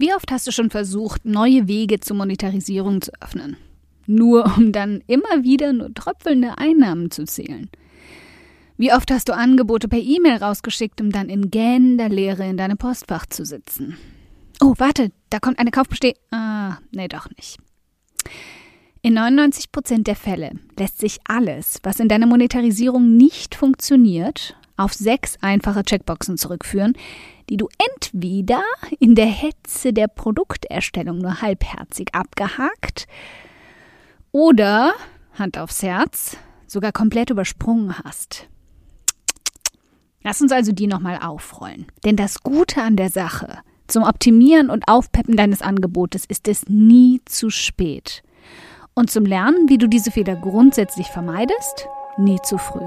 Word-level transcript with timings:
Wie 0.00 0.14
oft 0.14 0.32
hast 0.32 0.46
du 0.46 0.50
schon 0.50 0.70
versucht, 0.70 1.26
neue 1.26 1.68
Wege 1.68 2.00
zur 2.00 2.16
Monetarisierung 2.16 3.02
zu 3.02 3.12
öffnen? 3.20 3.58
Nur 4.06 4.50
um 4.56 4.72
dann 4.72 5.04
immer 5.06 5.42
wieder 5.42 5.74
nur 5.74 5.92
tröpfelnde 5.92 6.56
Einnahmen 6.56 7.10
zu 7.10 7.26
zählen. 7.26 7.68
Wie 8.78 8.94
oft 8.94 9.10
hast 9.10 9.28
du 9.28 9.34
Angebote 9.34 9.88
per 9.88 9.98
E-Mail 9.98 10.38
rausgeschickt, 10.38 11.02
um 11.02 11.12
dann 11.12 11.28
in 11.28 11.50
gähnender 11.50 12.08
Leere 12.08 12.48
in 12.48 12.56
deinem 12.56 12.78
Postfach 12.78 13.26
zu 13.26 13.44
sitzen? 13.44 13.98
Oh, 14.62 14.72
warte, 14.78 15.12
da 15.28 15.38
kommt 15.38 15.58
eine 15.58 15.70
Kaufbesteh. 15.70 16.14
Ah, 16.30 16.78
nee, 16.92 17.06
doch 17.06 17.28
nicht. 17.36 17.58
In 19.02 19.12
99 19.12 19.70
Prozent 19.70 20.06
der 20.06 20.16
Fälle 20.16 20.52
lässt 20.78 20.98
sich 20.98 21.18
alles, 21.24 21.78
was 21.82 22.00
in 22.00 22.08
deiner 22.08 22.26
Monetarisierung 22.26 23.18
nicht 23.18 23.54
funktioniert, 23.54 24.56
auf 24.78 24.94
sechs 24.94 25.36
einfache 25.42 25.82
Checkboxen 25.84 26.38
zurückführen, 26.38 26.94
die 27.50 27.56
du 27.56 27.68
entweder 27.94 28.62
in 29.00 29.14
der 29.14 29.26
Hetze 29.26 29.92
der 29.92 30.06
Produkterstellung 30.06 31.18
nur 31.18 31.42
halbherzig 31.42 32.14
abgehakt 32.14 33.06
oder, 34.32 34.94
Hand 35.34 35.58
aufs 35.58 35.82
Herz, 35.82 36.36
sogar 36.66 36.92
komplett 36.92 37.30
übersprungen 37.30 37.98
hast. 37.98 38.48
Lass 40.22 40.40
uns 40.40 40.52
also 40.52 40.70
die 40.72 40.86
nochmal 40.86 41.18
aufrollen. 41.20 41.86
Denn 42.04 42.14
das 42.14 42.42
Gute 42.42 42.82
an 42.82 42.96
der 42.96 43.10
Sache, 43.10 43.58
zum 43.88 44.04
Optimieren 44.04 44.70
und 44.70 44.84
Aufpeppen 44.86 45.36
deines 45.36 45.62
Angebotes 45.62 46.24
ist 46.26 46.46
es 46.46 46.68
nie 46.68 47.20
zu 47.24 47.50
spät. 47.50 48.22
Und 48.94 49.10
zum 49.10 49.24
Lernen, 49.24 49.68
wie 49.68 49.78
du 49.78 49.88
diese 49.88 50.12
Fehler 50.12 50.36
grundsätzlich 50.36 51.08
vermeidest, 51.08 51.88
nie 52.16 52.38
zu 52.42 52.58
früh. 52.58 52.86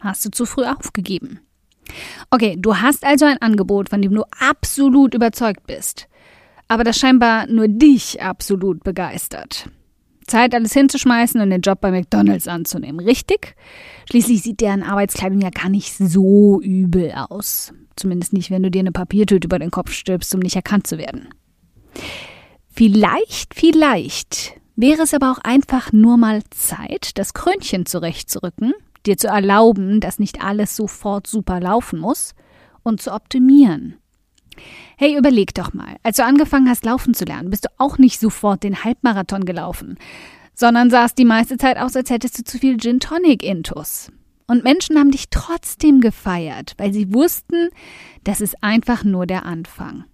Hast 0.00 0.24
du 0.24 0.30
zu 0.30 0.46
früh 0.46 0.64
aufgegeben? 0.64 1.40
Okay, 2.30 2.56
du 2.58 2.76
hast 2.76 3.04
also 3.04 3.26
ein 3.26 3.40
Angebot, 3.42 3.90
von 3.90 4.00
dem 4.00 4.14
du 4.14 4.22
absolut 4.38 5.14
überzeugt 5.14 5.66
bist, 5.66 6.08
aber 6.68 6.84
das 6.84 6.98
scheinbar 6.98 7.46
nur 7.46 7.68
dich 7.68 8.22
absolut 8.22 8.82
begeistert. 8.84 9.68
Zeit, 10.26 10.54
alles 10.54 10.72
hinzuschmeißen 10.72 11.40
und 11.40 11.50
den 11.50 11.60
Job 11.60 11.80
bei 11.80 11.90
McDonalds 11.90 12.46
anzunehmen, 12.46 13.04
richtig? 13.04 13.56
Schließlich 14.08 14.42
sieht 14.42 14.60
deren 14.60 14.84
Arbeitskleidung 14.84 15.40
ja 15.40 15.50
gar 15.50 15.68
nicht 15.68 15.92
so 15.92 16.60
übel 16.62 17.12
aus. 17.12 17.72
Zumindest 17.96 18.32
nicht, 18.32 18.50
wenn 18.50 18.62
du 18.62 18.70
dir 18.70 18.78
eine 18.78 18.92
Papiertüte 18.92 19.46
über 19.46 19.58
den 19.58 19.72
Kopf 19.72 19.90
stülpst, 19.90 20.32
um 20.32 20.40
nicht 20.40 20.54
erkannt 20.54 20.86
zu 20.86 20.98
werden. 20.98 21.28
Vielleicht, 22.68 23.54
vielleicht 23.54 24.60
wäre 24.76 25.02
es 25.02 25.12
aber 25.12 25.32
auch 25.32 25.38
einfach 25.38 25.92
nur 25.92 26.16
mal 26.16 26.42
Zeit, 26.50 27.18
das 27.18 27.34
Krönchen 27.34 27.84
zurechtzurücken 27.84 28.72
dir 29.06 29.16
zu 29.16 29.28
erlauben, 29.28 30.00
dass 30.00 30.18
nicht 30.18 30.42
alles 30.42 30.76
sofort 30.76 31.26
super 31.26 31.60
laufen 31.60 31.98
muss 31.98 32.34
und 32.82 33.00
zu 33.00 33.12
optimieren. 33.12 33.96
Hey, 34.96 35.16
überleg 35.16 35.54
doch 35.54 35.72
mal, 35.72 35.96
als 36.02 36.16
du 36.16 36.24
angefangen 36.24 36.68
hast 36.68 36.84
laufen 36.84 37.14
zu 37.14 37.24
lernen, 37.24 37.50
bist 37.50 37.64
du 37.64 37.68
auch 37.78 37.98
nicht 37.98 38.20
sofort 38.20 38.62
den 38.62 38.84
Halbmarathon 38.84 39.44
gelaufen, 39.44 39.96
sondern 40.54 40.90
sahst 40.90 41.18
die 41.18 41.24
meiste 41.24 41.56
Zeit 41.56 41.78
aus, 41.78 41.96
als 41.96 42.10
hättest 42.10 42.38
du 42.38 42.44
zu 42.44 42.58
viel 42.58 42.76
Gin 42.76 43.00
Tonic 43.00 43.42
Intus. 43.42 44.12
Und 44.46 44.64
Menschen 44.64 44.98
haben 44.98 45.12
dich 45.12 45.30
trotzdem 45.30 46.00
gefeiert, 46.00 46.74
weil 46.76 46.92
sie 46.92 47.14
wussten, 47.14 47.68
das 48.24 48.40
ist 48.40 48.62
einfach 48.62 49.04
nur 49.04 49.26
der 49.26 49.46
Anfang. 49.46 50.04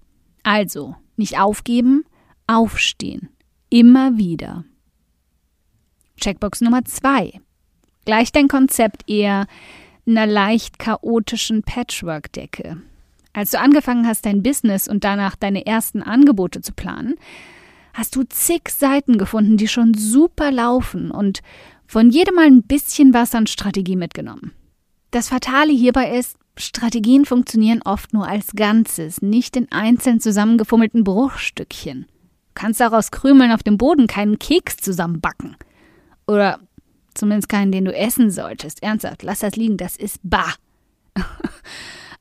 Also, 0.42 0.94
nicht 1.16 1.40
aufgeben, 1.40 2.04
aufstehen. 2.46 3.30
Immer 3.70 4.18
wieder. 4.18 4.64
Checkbox 6.20 6.60
Nummer 6.60 6.84
zwei. 6.84 7.40
Gleich 8.06 8.32
dein 8.32 8.48
Konzept 8.48 9.02
eher 9.10 9.46
einer 10.06 10.26
leicht 10.26 10.78
chaotischen 10.78 11.62
Patchwork-Decke. 11.64 12.78
Als 13.32 13.50
du 13.50 13.58
angefangen 13.58 14.06
hast, 14.06 14.24
dein 14.24 14.42
Business 14.42 14.88
und 14.88 15.04
danach 15.04 15.34
deine 15.36 15.66
ersten 15.66 16.02
Angebote 16.02 16.62
zu 16.62 16.72
planen, 16.72 17.16
hast 17.92 18.14
du 18.14 18.22
zig 18.22 18.68
Seiten 18.68 19.18
gefunden, 19.18 19.56
die 19.56 19.68
schon 19.68 19.92
super 19.92 20.52
laufen 20.52 21.10
und 21.10 21.42
von 21.86 22.10
jedem 22.10 22.36
mal 22.36 22.46
ein 22.46 22.62
bisschen 22.62 23.12
was 23.12 23.34
an 23.34 23.48
Strategie 23.48 23.96
mitgenommen. 23.96 24.52
Das 25.10 25.28
Fatale 25.28 25.72
hierbei 25.72 26.16
ist, 26.16 26.36
Strategien 26.56 27.24
funktionieren 27.24 27.82
oft 27.84 28.12
nur 28.12 28.28
als 28.28 28.52
Ganzes, 28.54 29.20
nicht 29.20 29.56
in 29.56 29.70
einzeln 29.72 30.20
zusammengefummelten 30.20 31.04
Bruchstückchen. 31.04 32.06
Du 32.06 32.52
kannst 32.54 32.80
daraus 32.80 33.10
Krümeln 33.10 33.50
auf 33.50 33.62
dem 33.62 33.78
Boden 33.78 34.06
keinen 34.06 34.38
Keks 34.38 34.76
zusammenbacken. 34.76 35.56
Oder 36.26 36.60
Zumindest 37.16 37.48
keinen, 37.48 37.72
den 37.72 37.86
du 37.86 37.94
essen 37.94 38.30
solltest. 38.30 38.82
Ernsthaft, 38.82 39.22
lass 39.22 39.40
das 39.40 39.56
liegen, 39.56 39.76
das 39.76 39.96
ist 39.96 40.20
bah. 40.22 40.54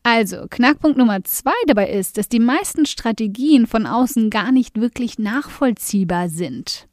Also, 0.08 0.46
Knackpunkt 0.48 1.00
Nummer 1.00 1.24
zwei 1.24 1.56
dabei 1.66 1.90
ist, 1.90 2.20
dass 2.20 2.30
die 2.30 2.40
meisten 2.40 2.86
Strategien 2.86 3.66
von 3.66 3.88
außen 3.88 4.30
gar 4.30 4.52
nicht 4.52 4.80
wirklich 4.80 5.18
nachvollziehbar 5.18 6.30
sind. 6.30 6.88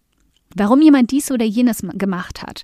Warum 0.56 0.80
jemand 0.80 1.10
dies 1.10 1.30
oder 1.30 1.44
jenes 1.44 1.82
gemacht 1.92 2.40
hat 2.40 2.62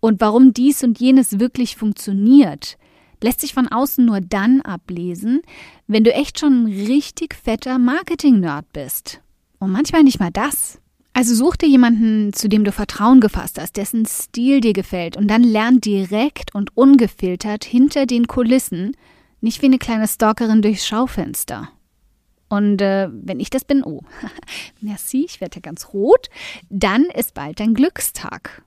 und 0.00 0.20
warum 0.20 0.52
dies 0.52 0.82
und 0.82 0.98
jenes 0.98 1.38
wirklich 1.38 1.76
funktioniert, 1.76 2.76
lässt 3.22 3.40
sich 3.40 3.54
von 3.54 3.68
außen 3.68 4.04
nur 4.04 4.20
dann 4.20 4.62
ablesen, 4.62 5.42
wenn 5.86 6.02
du 6.02 6.12
echt 6.12 6.40
schon 6.40 6.64
ein 6.64 6.86
richtig 6.86 7.36
fetter 7.36 7.78
Marketing-Nerd 7.78 8.72
bist. 8.72 9.20
Und 9.60 9.70
manchmal 9.70 10.02
nicht 10.02 10.18
mal 10.18 10.32
das. 10.32 10.80
Also 11.16 11.36
such 11.36 11.56
dir 11.56 11.68
jemanden, 11.68 12.32
zu 12.32 12.48
dem 12.48 12.64
du 12.64 12.72
Vertrauen 12.72 13.20
gefasst 13.20 13.60
hast, 13.60 13.76
dessen 13.76 14.04
Stil 14.04 14.60
dir 14.60 14.72
gefällt 14.72 15.16
und 15.16 15.28
dann 15.28 15.44
lern 15.44 15.80
direkt 15.80 16.52
und 16.56 16.76
ungefiltert 16.76 17.64
hinter 17.64 18.04
den 18.04 18.26
Kulissen, 18.26 18.96
nicht 19.40 19.62
wie 19.62 19.66
eine 19.66 19.78
kleine 19.78 20.08
Stalkerin 20.08 20.60
durchs 20.60 20.86
Schaufenster. 20.86 21.68
Und 22.48 22.82
äh, 22.82 23.08
wenn 23.12 23.38
ich 23.38 23.48
das 23.48 23.64
bin, 23.64 23.84
oh, 23.84 24.02
merci, 24.80 25.24
ich 25.24 25.40
werde 25.40 25.56
ja 25.56 25.60
ganz 25.60 25.94
rot, 25.94 26.28
dann 26.68 27.04
ist 27.04 27.34
bald 27.34 27.60
dein 27.60 27.74
Glückstag. 27.74 28.62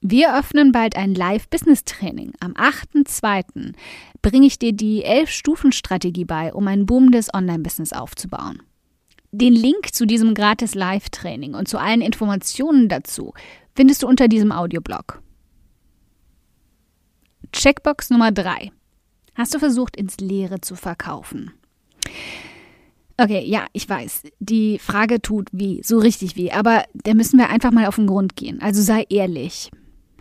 Wir 0.00 0.36
öffnen 0.36 0.72
bald 0.72 0.96
ein 0.96 1.14
Live-Business-Training. 1.14 2.32
Am 2.40 2.54
8.2. 2.54 3.74
bringe 4.22 4.46
ich 4.46 4.58
dir 4.58 4.72
die 4.72 5.04
11-Stufen-Strategie 5.04 6.24
bei, 6.24 6.54
um 6.54 6.66
ein 6.68 6.86
boomendes 6.86 7.32
Online-Business 7.32 7.92
aufzubauen. 7.92 8.62
Den 9.34 9.54
Link 9.54 9.94
zu 9.94 10.04
diesem 10.04 10.34
gratis 10.34 10.74
Live-Training 10.74 11.54
und 11.54 11.66
zu 11.66 11.78
allen 11.78 12.02
Informationen 12.02 12.90
dazu 12.90 13.32
findest 13.74 14.02
du 14.02 14.06
unter 14.06 14.28
diesem 14.28 14.52
Audioblog. 14.52 15.22
Checkbox 17.52 18.10
Nummer 18.10 18.30
3. 18.30 18.70
Hast 19.34 19.54
du 19.54 19.58
versucht, 19.58 19.96
ins 19.96 20.18
Leere 20.18 20.60
zu 20.60 20.76
verkaufen? 20.76 21.50
Okay, 23.16 23.42
ja, 23.46 23.64
ich 23.72 23.88
weiß, 23.88 24.24
die 24.38 24.78
Frage 24.78 25.22
tut 25.22 25.48
weh, 25.52 25.80
so 25.82 25.98
richtig 25.98 26.36
weh, 26.36 26.50
aber 26.50 26.84
da 26.92 27.14
müssen 27.14 27.38
wir 27.38 27.48
einfach 27.48 27.70
mal 27.70 27.86
auf 27.86 27.96
den 27.96 28.06
Grund 28.06 28.36
gehen. 28.36 28.60
Also 28.60 28.82
sei 28.82 29.06
ehrlich. 29.08 29.70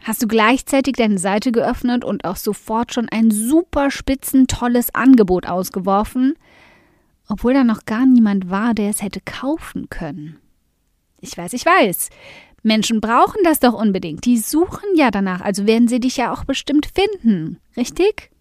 Hast 0.03 0.24
du 0.24 0.27
gleichzeitig 0.27 0.95
deine 0.95 1.18
Seite 1.18 1.51
geöffnet 1.51 2.06
und 2.06 2.24
auch 2.24 2.38
sofort 2.38 2.94
schon 2.94 3.09
ein 3.09 3.30
super 3.30 3.91
spitzen, 3.91 4.47
tolles 4.47 4.95
Angebot 4.95 5.47
ausgeworfen? 5.47 6.35
Obwohl 7.31 7.54
da 7.54 7.63
noch 7.63 7.86
gar 7.86 8.06
niemand 8.06 8.50
war, 8.50 8.74
der 8.74 8.89
es 8.89 9.01
hätte 9.01 9.22
kaufen 9.24 9.89
können. 9.89 10.38
Ich 11.22 11.38
weiß, 11.38 11.54
ich 11.54 11.66
weiß. 11.66 12.10
Menschen 12.62 13.00
brauchen 13.00 13.42
das 13.44 13.60
doch 13.60 13.74
unbedingt. 13.74 14.25
Die 14.25 14.38
suchen 14.38 14.95
ja 14.95 15.12
danach, 15.12 15.39
also 15.39 15.66
werden 15.66 15.88
sie 15.88 16.01
dich 16.01 16.18
ja 16.18 16.33
auch 16.33 16.44
bestimmt 16.44 16.88
finden. 16.94 17.57
Richtig? 17.78 18.31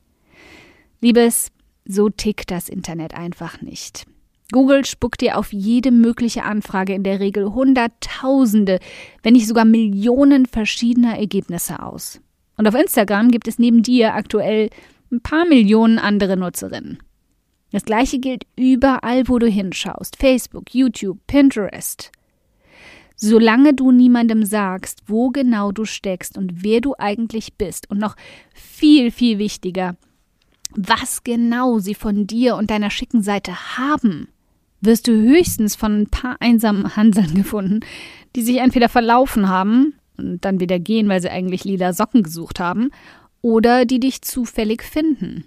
Liebes, 1.01 1.53
so 1.85 2.09
tickt 2.11 2.51
das 2.51 2.69
Internet 2.69 3.15
einfach 3.15 3.63
nicht. 3.63 4.07
Google 4.51 4.85
spuckt 4.85 5.21
dir 5.21 5.39
auf 5.39 5.53
jede 5.53 5.93
mögliche 5.93 6.43
Anfrage 6.43 6.93
in 6.93 7.05
der 7.05 7.21
Regel 7.21 7.55
Hunderttausende, 7.55 8.81
wenn 9.23 9.35
nicht 9.35 9.47
sogar 9.47 9.65
Millionen 9.65 10.47
verschiedener 10.47 11.17
Ergebnisse 11.17 11.81
aus. 11.81 12.21
Und 12.57 12.67
auf 12.67 12.75
Instagram 12.75 13.31
gibt 13.31 13.47
es 13.47 13.61
neben 13.61 13.85
dir 13.85 14.15
aktuell 14.15 14.71
ein 15.13 15.21
paar 15.21 15.45
Millionen 15.45 16.01
andere 16.01 16.37
Nutzerinnen. 16.37 16.99
Das 17.73 17.85
gleiche 17.85 18.19
gilt 18.19 18.47
überall, 18.57 19.29
wo 19.29 19.39
du 19.39 19.47
hinschaust. 19.47 20.17
Facebook, 20.17 20.75
YouTube, 20.75 21.19
Pinterest. 21.27 22.11
Solange 23.17 23.75
du 23.75 23.93
niemandem 23.93 24.45
sagst, 24.45 25.03
wo 25.07 25.29
genau 25.29 25.73
du 25.73 25.85
steckst 25.85 26.39
und 26.39 26.65
wer 26.65 26.81
du 26.81 26.95
eigentlich 26.99 27.55
bist 27.55 27.91
und 27.91 27.99
noch 27.99 28.17
viel, 28.55 29.11
viel 29.11 29.39
wichtiger, 29.39 29.97
was 30.75 31.23
genau 31.23 31.79
sie 31.79 31.95
von 31.95 32.27
dir 32.27 32.57
und 32.57 32.71
deiner 32.71 32.91
schicken 32.91 33.23
Seite 33.23 33.77
haben, 33.77 34.29
wirst 34.81 35.07
du 35.07 35.13
höchstens 35.13 35.77
von 35.77 36.01
ein 36.01 36.07
paar 36.07 36.37
einsamen 36.41 36.97
Hanseln 36.97 37.35
gefunden, 37.35 37.81
die 38.35 38.43
sich 38.43 38.57
entweder 38.57 38.89
verlaufen 38.89 39.49
haben 39.49 39.95
und 40.17 40.45
dann 40.45 40.61
wieder 40.61 40.79
gehen, 40.79 41.09
weil 41.09 41.21
sie 41.21 41.31
eigentlich 41.31 41.65
lila 41.65 41.93
Socken 41.93 42.23
gesucht 42.23 42.59
haben, 42.59 42.91
oder 43.43 43.85
die 43.85 44.01
dich 44.01 44.23
zufällig 44.23 44.83
finden. 44.83 45.45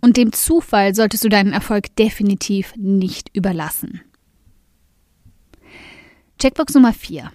Und 0.00 0.16
dem 0.16 0.32
Zufall 0.32 0.94
solltest 0.94 1.24
du 1.24 1.28
deinen 1.28 1.52
Erfolg 1.52 1.94
definitiv 1.96 2.74
nicht 2.76 3.30
überlassen. 3.34 4.02
Checkbox 6.38 6.74
Nummer 6.74 6.92
4. 6.92 7.30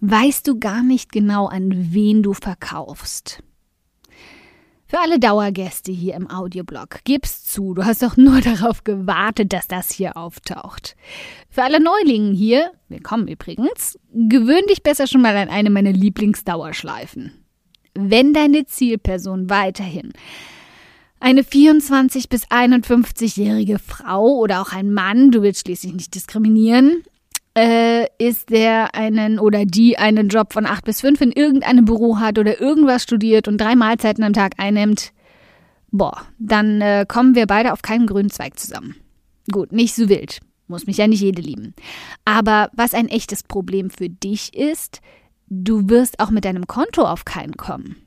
Weißt 0.00 0.46
du 0.46 0.58
gar 0.58 0.82
nicht 0.82 1.12
genau, 1.12 1.46
an 1.46 1.92
wen 1.92 2.22
du 2.22 2.34
verkaufst? 2.34 3.42
Für 4.86 5.00
alle 5.00 5.18
Dauergäste 5.18 5.90
hier 5.90 6.14
im 6.14 6.30
Audioblog, 6.30 7.00
gib's 7.04 7.42
zu, 7.42 7.74
du 7.74 7.84
hast 7.84 8.02
doch 8.02 8.16
nur 8.16 8.40
darauf 8.42 8.84
gewartet, 8.84 9.52
dass 9.52 9.66
das 9.66 9.90
hier 9.90 10.16
auftaucht. 10.16 10.94
Für 11.48 11.64
alle 11.64 11.82
Neulingen 11.82 12.34
hier, 12.34 12.70
willkommen 12.88 13.26
übrigens, 13.26 13.98
gewöhn 14.12 14.64
dich 14.68 14.82
besser 14.82 15.06
schon 15.06 15.22
mal 15.22 15.36
an 15.36 15.48
eine 15.48 15.70
meiner 15.70 15.92
Lieblingsdauerschleifen. 15.92 17.32
Wenn 17.94 18.32
deine 18.34 18.66
Zielperson 18.66 19.50
weiterhin 19.50 20.12
eine 21.24 21.42
24 21.42 22.28
bis 22.28 22.46
51-jährige 22.48 23.78
Frau 23.78 24.36
oder 24.36 24.60
auch 24.60 24.74
ein 24.74 24.92
Mann, 24.92 25.30
du 25.30 25.40
willst 25.40 25.62
schließlich 25.62 25.94
nicht 25.94 26.14
diskriminieren, 26.14 27.02
äh, 27.56 28.06
ist, 28.18 28.50
der 28.50 28.94
einen 28.94 29.38
oder 29.38 29.64
die 29.64 29.96
einen 29.96 30.28
Job 30.28 30.52
von 30.52 30.66
8 30.66 30.84
bis 30.84 31.00
5 31.00 31.22
in 31.22 31.32
irgendeinem 31.32 31.86
Büro 31.86 32.18
hat 32.18 32.38
oder 32.38 32.60
irgendwas 32.60 33.04
studiert 33.04 33.48
und 33.48 33.58
drei 33.58 33.74
Mahlzeiten 33.74 34.22
am 34.22 34.34
Tag 34.34 34.52
einnimmt, 34.58 35.12
boah, 35.90 36.26
dann 36.38 36.82
äh, 36.82 37.06
kommen 37.08 37.34
wir 37.34 37.46
beide 37.46 37.72
auf 37.72 37.80
keinen 37.80 38.06
grünen 38.06 38.30
Zweig 38.30 38.58
zusammen. 38.58 38.94
Gut, 39.50 39.72
nicht 39.72 39.94
so 39.94 40.10
wild. 40.10 40.40
Muss 40.66 40.86
mich 40.86 40.98
ja 40.98 41.06
nicht 41.06 41.22
jede 41.22 41.40
lieben. 41.40 41.72
Aber 42.26 42.68
was 42.74 42.92
ein 42.92 43.08
echtes 43.08 43.42
Problem 43.42 43.88
für 43.88 44.10
dich 44.10 44.54
ist, 44.54 45.00
du 45.48 45.88
wirst 45.88 46.20
auch 46.20 46.30
mit 46.30 46.44
deinem 46.44 46.66
Konto 46.66 47.02
auf 47.02 47.24
keinen 47.24 47.56
kommen. 47.56 48.03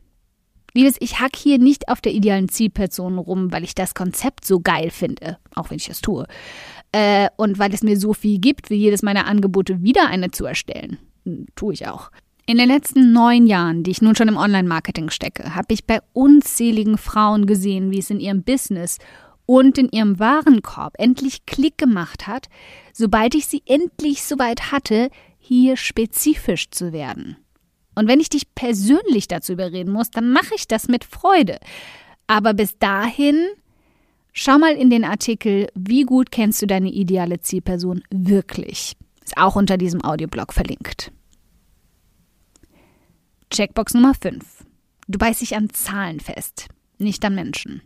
Liebes, 0.77 0.95
ich 0.99 1.19
hack 1.19 1.35
hier 1.35 1.57
nicht 1.57 1.89
auf 1.89 2.01
der 2.01 2.13
idealen 2.13 2.49
Zielperson 2.49 3.17
rum, 3.17 3.51
weil 3.51 3.63
ich 3.63 3.75
das 3.75 3.95
Konzept 3.95 4.45
so 4.45 4.59
geil 4.59 4.91
finde, 4.91 5.37
auch 5.55 5.69
wenn 5.69 5.77
ich 5.77 5.89
es 5.89 6.01
tue. 6.01 6.27
Äh, 6.91 7.29
und 7.35 7.59
weil 7.59 7.73
es 7.73 7.83
mir 7.83 7.97
so 7.99 8.13
viel 8.13 8.39
gibt, 8.39 8.69
wie 8.69 8.75
jedes 8.75 9.01
meiner 9.01 9.25
Angebote 9.25 9.81
wieder 9.81 10.07
eine 10.07 10.31
zu 10.31 10.45
erstellen. 10.45 10.97
Hm, 11.25 11.47
tue 11.55 11.73
ich 11.73 11.87
auch. 11.87 12.11
In 12.45 12.57
den 12.57 12.69
letzten 12.69 13.11
neun 13.11 13.45
Jahren, 13.45 13.83
die 13.83 13.91
ich 13.91 14.01
nun 14.01 14.15
schon 14.15 14.29
im 14.29 14.37
Online-Marketing 14.37 15.09
stecke, 15.09 15.53
habe 15.53 15.73
ich 15.73 15.85
bei 15.85 15.99
unzähligen 16.13 16.97
Frauen 16.97 17.45
gesehen, 17.45 17.91
wie 17.91 17.99
es 17.99 18.09
in 18.09 18.21
ihrem 18.21 18.43
Business 18.43 18.99
und 19.45 19.77
in 19.77 19.89
ihrem 19.89 20.19
Warenkorb 20.19 20.93
endlich 20.97 21.45
Klick 21.45 21.77
gemacht 21.77 22.27
hat, 22.27 22.47
sobald 22.93 23.35
ich 23.35 23.47
sie 23.47 23.63
endlich 23.65 24.23
soweit 24.23 24.71
hatte, 24.71 25.09
hier 25.39 25.75
spezifisch 25.75 26.69
zu 26.69 26.93
werden. 26.93 27.35
Und 27.97 28.07
wenn 28.07 28.19
ich 28.19 28.29
dich 28.29 28.53
persönlich 28.53 29.27
dazu 29.27 29.53
überreden 29.53 29.91
muss, 29.91 30.11
dann 30.11 30.31
mache 30.31 30.53
ich 30.55 30.67
das 30.67 30.87
mit 30.87 31.03
Freude. 31.03 31.57
Aber 32.27 32.53
bis 32.53 32.77
dahin, 32.77 33.47
schau 34.33 34.59
mal 34.59 34.73
in 34.75 34.91
den 34.91 35.03
Artikel, 35.03 35.67
wie 35.73 36.03
gut 36.03 36.31
kennst 36.31 36.61
du 36.61 36.67
deine 36.67 36.91
ideale 36.91 37.39
Zielperson 37.39 38.03
wirklich? 38.11 38.95
Ist 39.25 39.35
auch 39.37 39.55
unter 39.55 39.77
diesem 39.77 40.03
Audioblog 40.03 40.53
verlinkt. 40.53 41.11
Checkbox 43.49 43.95
Nummer 43.95 44.13
5. 44.13 44.45
Du 45.07 45.17
beißt 45.17 45.41
dich 45.41 45.55
an 45.55 45.71
Zahlen 45.71 46.19
fest, 46.19 46.67
nicht 46.99 47.25
an 47.25 47.33
Menschen. 47.33 47.81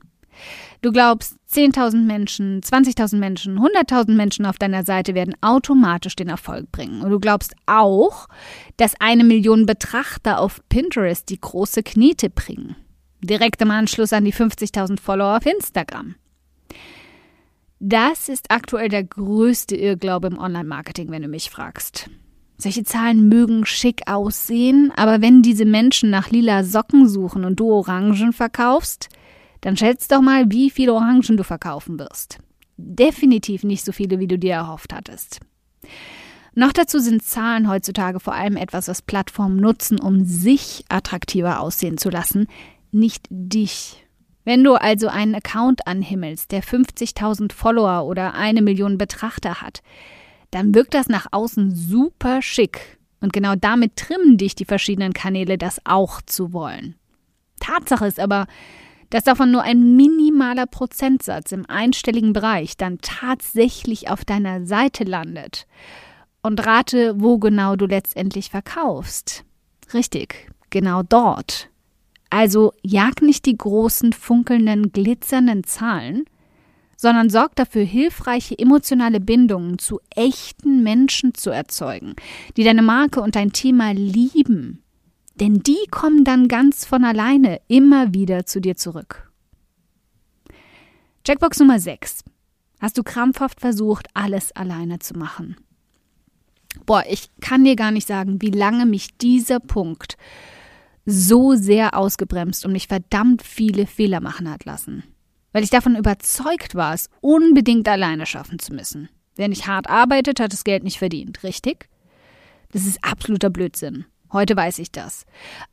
Du 0.82 0.92
glaubst, 0.92 1.36
10.000 1.52 2.06
Menschen, 2.06 2.62
20.000 2.62 3.18
Menschen, 3.18 3.60
100.000 3.60 4.14
Menschen 4.14 4.46
auf 4.46 4.58
deiner 4.58 4.84
Seite 4.84 5.14
werden 5.14 5.36
automatisch 5.42 6.16
den 6.16 6.30
Erfolg 6.30 6.72
bringen. 6.72 7.02
Und 7.02 7.12
du 7.12 7.20
glaubst 7.20 7.54
auch, 7.66 8.28
dass 8.78 9.00
eine 9.00 9.24
Million 9.24 9.66
Betrachter 9.66 10.40
auf 10.40 10.62
Pinterest 10.70 11.30
die 11.30 11.40
große 11.40 11.84
Knete 11.84 12.30
bringen. 12.30 12.76
Direkt 13.22 13.62
im 13.62 13.70
Anschluss 13.70 14.14
an 14.14 14.26
die 14.26 14.34
50.000 14.34 15.00
Follower 15.00 15.38
auf 15.38 15.46
Instagram. 15.46 16.16
Das 17.80 18.30
ist 18.30 18.50
aktuell 18.50 18.90
der 18.90 19.04
größte 19.04 19.76
Irrglaube 19.76 20.28
im 20.28 20.38
Online-Marketing, 20.38 21.12
wenn 21.12 21.24
du 21.24 21.28
mich 21.28 21.50
fragst. 21.50 22.10
Solche 22.58 22.84
Zahlen 22.84 23.28
mögen 23.28 23.66
schick 23.66 24.04
aussehen, 24.06 24.92
aber 24.96 25.20
wenn 25.22 25.42
diese 25.42 25.66
Menschen 25.66 26.12
nach 26.12 26.30
lila 26.30 26.64
Socken 26.64 27.10
suchen 27.10 27.44
und 27.44 27.60
du 27.60 27.72
Orangen 27.72 28.34
verkaufst, 28.34 29.10
dann 29.62 29.78
schätz 29.78 30.08
doch 30.08 30.22
mal, 30.22 30.52
wie 30.52 30.70
viele 30.70 30.94
Orangen 30.94 31.38
du 31.38 31.44
verkaufen 31.44 32.00
wirst. 32.00 32.40
Definitiv 32.78 33.64
nicht 33.64 33.86
so 33.86 33.92
viele, 33.92 34.20
wie 34.20 34.28
du 34.28 34.38
dir 34.38 34.54
erhofft 34.54 34.94
hattest. 34.94 35.40
Noch 36.54 36.74
dazu 36.74 37.00
sind 37.00 37.24
Zahlen 37.24 37.70
heutzutage 37.70 38.20
vor 38.20 38.34
allem 38.34 38.58
etwas, 38.58 38.88
was 38.88 39.02
Plattformen 39.02 39.58
nutzen, 39.58 40.00
um 40.00 40.26
sich 40.26 40.84
attraktiver 40.90 41.62
aussehen 41.62 41.98
zu 41.98 42.10
lassen, 42.10 42.48
nicht 42.92 43.26
dich. 43.30 44.06
Wenn 44.44 44.64
du 44.64 44.74
also 44.74 45.08
einen 45.08 45.36
Account 45.36 45.88
anhimmelst, 45.88 46.52
der 46.52 46.64
50.000 46.64 47.54
Follower 47.54 48.06
oder 48.06 48.34
eine 48.34 48.62
Million 48.62 48.98
Betrachter 48.98 49.62
hat, 49.62 49.82
dann 50.50 50.76
wirkt 50.76 50.94
das 50.94 51.08
nach 51.08 51.28
außen 51.32 51.74
super 51.74 52.42
schick. 52.42 53.00
Und 53.22 53.32
genau 53.32 53.56
damit 53.56 53.96
trimmen 53.96 54.38
dich 54.38 54.56
die 54.56 54.66
verschiedenen 54.66 55.14
Kanäle, 55.14 55.58
das 55.58 55.80
auch 55.86 56.22
zu 56.24 56.54
wollen. 56.54 56.96
Tatsache 57.60 58.08
ist 58.08 58.20
aber, 58.20 58.48
dass 59.12 59.26
davon 59.26 59.52
nur 59.52 59.62
ein 59.62 59.96
minimaler 59.96 60.66
Prozentsatz 60.66 61.52
im 61.52 61.70
einstelligen 61.70 62.34
Bereich 62.34 62.78
dann 62.78 62.98
tatsächlich 63.02 64.10
auf 64.10 64.26
deiner 64.26 64.66
Seite 64.66 65.04
landet. 65.04 65.68
Und 66.42 66.66
rate, 66.66 67.14
wo 67.18 67.38
genau 67.38 67.76
du 67.76 67.86
letztendlich 67.86 68.50
verkaufst. 68.50 69.44
Richtig, 69.94 70.50
genau 70.72 71.04
dort. 71.04 71.70
Also 72.32 72.74
jag 72.82 73.22
nicht 73.22 73.46
die 73.46 73.58
großen, 73.58 74.14
funkelnden, 74.14 74.94
glitzernden 74.94 75.66
Zahlen, 75.66 76.24
sondern 76.96 77.30
sorg 77.30 77.56
dafür, 77.56 77.84
hilfreiche 77.84 78.58
emotionale 78.58 79.20
Bindungen 79.20 79.78
zu 79.78 80.00
echten 80.16 80.84
Menschen 80.84 81.34
zu 81.34 81.50
erzeugen, 81.50 82.16
die 82.56 82.64
deine 82.64 82.82
Marke 82.82 83.22
und 83.22 83.36
dein 83.36 83.52
Thema 83.52 83.92
lieben 83.92 84.82
denn 85.42 85.64
die 85.64 85.88
kommen 85.90 86.24
dann 86.24 86.48
ganz 86.48 86.86
von 86.86 87.04
alleine 87.04 87.60
immer 87.68 88.14
wieder 88.14 88.46
zu 88.46 88.62
dir 88.62 88.78
zurück. 88.78 89.32
Checkbox 91.24 91.60
Nummer 91.60 91.80
6. 91.80 92.24
Hast 92.80 93.00
du 93.00 93.04
krampfhaft 93.04 93.60
versucht, 93.60 94.08
alles 94.14 94.56
alleine 94.56 95.00
zu 95.00 95.18
machen? 95.18 95.58
Boah, 96.86 97.04
ich 97.10 97.30
kann 97.42 97.64
dir 97.64 97.76
gar 97.76 97.90
nicht 97.90 98.08
sagen, 98.08 98.40
wie 98.42 98.52
lange 98.52 98.86
mich 98.86 99.18
dieser 99.18 99.60
Punkt 99.60 100.16
so 101.08 101.56
sehr 101.56 101.98
ausgebremst 101.98 102.64
und 102.64 102.72
mich 102.72 102.88
verdammt 102.88 103.42
viele 103.42 103.88
Fehler 103.88 104.22
machen 104.22 104.48
hat 104.48 104.66
lassen. 104.66 105.04
Weil 105.54 105.64
ich 105.64 105.72
davon 105.72 105.96
überzeugt 105.96 106.76
war, 106.76 106.94
es 106.94 107.10
unbedingt 107.20 107.88
alleine 107.88 108.28
schaffen 108.28 108.60
zu 108.60 108.74
müssen. 108.74 109.10
Wer 109.36 109.48
nicht 109.48 109.66
hart 109.66 109.90
arbeitet, 109.90 110.40
hat 110.40 110.54
das 110.54 110.64
Geld 110.64 110.84
nicht 110.84 111.00
verdient, 111.00 111.44
richtig? 111.44 111.90
Das 112.72 112.86
ist 112.86 113.04
absoluter 113.04 113.50
Blödsinn. 113.50 114.06
Heute 114.34 114.56
weiß 114.56 114.80
ich 114.80 114.92
das. 114.92 115.26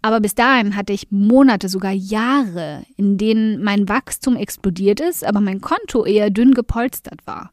Aber 0.03 0.21
bis 0.21 0.35
dahin 0.35 0.75
hatte 0.75 0.93
ich 0.93 1.11
Monate, 1.11 1.69
sogar 1.69 1.93
Jahre, 1.93 2.85
in 2.97 3.17
denen 3.17 3.63
mein 3.63 3.89
Wachstum 3.89 4.37
explodiert 4.37 5.01
ist, 5.01 5.25
aber 5.25 5.41
mein 5.41 5.61
Konto 5.61 6.05
eher 6.05 6.31
dünn 6.31 6.55
gepolstert 6.55 7.27
war. 7.27 7.53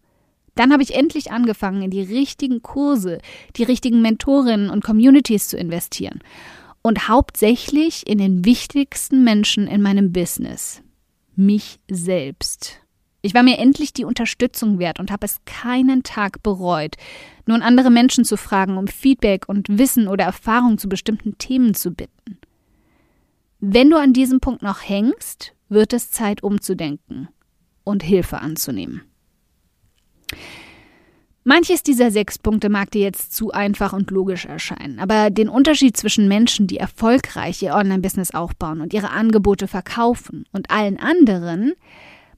Dann 0.56 0.72
habe 0.72 0.84
ich 0.84 0.96
endlich 0.96 1.32
angefangen, 1.32 1.82
in 1.84 1.92
die 1.92 2.02
richtigen 2.02 2.62
Kurse, 2.62 3.20
die 3.58 3.64
richtigen 3.64 4.02
Mentorinnen 4.02 4.70
und 4.70 4.84
Communities 4.84 5.50
zu 5.50 5.58
investieren. 5.58 6.22
Und 6.82 7.08
hauptsächlich 7.08 8.08
in 8.08 8.18
den 8.18 8.46
wichtigsten 8.46 9.24
Menschen 9.24 9.68
in 9.68 9.82
meinem 9.82 10.12
Business. 10.12 10.82
Mich 11.36 11.80
selbst. 11.90 12.80
Ich 13.26 13.34
war 13.34 13.42
mir 13.42 13.58
endlich 13.58 13.92
die 13.92 14.06
Unterstützung 14.06 14.78
wert 14.78 15.00
und 15.00 15.10
habe 15.10 15.26
es 15.26 15.40
keinen 15.46 16.04
Tag 16.04 16.44
bereut, 16.44 16.96
nun 17.48 17.64
andere 17.64 17.90
Menschen 17.90 18.24
zu 18.24 18.38
fragen, 18.38 18.78
um 18.78 18.88
Feedback 18.88 19.50
und 19.50 19.80
Wissen 19.80 20.08
oder 20.08 20.26
Erfahrung 20.26 20.78
zu 20.78 20.88
bestimmten 20.88 21.36
Themen 21.40 21.74
zu 21.74 21.90
bitten. 21.90 22.38
Wenn 23.60 23.90
du 23.90 23.98
an 23.98 24.14
diesem 24.14 24.42
Punkt 24.42 24.62
noch 24.62 24.88
hängst, 24.88 25.56
wird 25.70 25.94
es 25.94 26.12
Zeit 26.12 26.44
umzudenken 26.44 27.28
und 27.84 28.04
Hilfe 28.04 28.42
anzunehmen. 28.42 29.02
Manches 31.44 31.82
dieser 31.82 32.12
sechs 32.12 32.38
Punkte 32.38 32.70
mag 32.70 32.92
dir 32.92 33.02
jetzt 33.02 33.34
zu 33.34 33.50
einfach 33.50 33.94
und 33.94 34.12
logisch 34.12 34.46
erscheinen, 34.46 35.00
aber 35.00 35.32
den 35.32 35.50
Unterschied 35.50 35.98
zwischen 35.98 36.28
Menschen, 36.28 36.68
die 36.68 36.78
erfolgreich 36.78 37.64
ihr 37.64 37.74
Online-Business 37.74 38.36
aufbauen 38.36 38.82
und 38.82 38.94
ihre 38.94 39.10
Angebote 39.10 39.68
verkaufen 39.68 40.46
und 40.52 40.70
allen 40.70 41.00
anderen, 41.00 41.74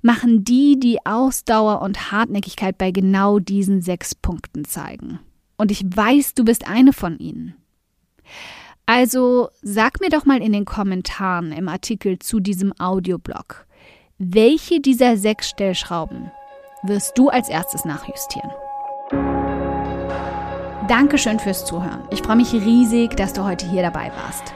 machen 0.01 0.43
die, 0.43 0.79
die 0.79 1.05
Ausdauer 1.05 1.81
und 1.81 2.11
Hartnäckigkeit 2.11 2.77
bei 2.77 2.91
genau 2.91 3.39
diesen 3.39 3.81
sechs 3.81 4.15
Punkten 4.15 4.65
zeigen. 4.65 5.19
Und 5.57 5.71
ich 5.71 5.83
weiß, 5.83 6.33
du 6.33 6.45
bist 6.45 6.67
eine 6.67 6.93
von 6.93 7.17
ihnen. 7.17 7.55
Also 8.85 9.49
sag 9.61 9.99
mir 9.99 10.09
doch 10.09 10.25
mal 10.25 10.41
in 10.41 10.53
den 10.53 10.65
Kommentaren 10.65 11.51
im 11.51 11.67
Artikel 11.67 12.19
zu 12.19 12.39
diesem 12.39 12.73
Audioblog, 12.79 13.65
welche 14.17 14.79
dieser 14.79 15.17
sechs 15.17 15.49
Stellschrauben 15.49 16.31
wirst 16.83 17.17
du 17.17 17.29
als 17.29 17.49
erstes 17.49 17.85
nachjustieren? 17.85 18.49
Dankeschön 20.87 21.39
fürs 21.39 21.65
Zuhören. 21.65 22.07
Ich 22.11 22.21
freue 22.21 22.37
mich 22.37 22.53
riesig, 22.53 23.17
dass 23.17 23.33
du 23.33 23.43
heute 23.43 23.69
hier 23.69 23.81
dabei 23.81 24.09
warst. 24.23 24.53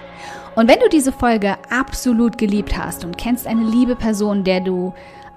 Und 0.55 0.69
wenn 0.69 0.79
du 0.79 0.87
diese 0.89 1.11
Folge 1.11 1.57
absolut 1.69 2.37
geliebt 2.37 2.77
hast 2.77 3.03
und 3.03 3.17
kennst 3.17 3.47
eine 3.47 3.63
liebe 3.63 3.95
Person, 3.95 4.43
der 4.43 4.61
du 4.61 4.93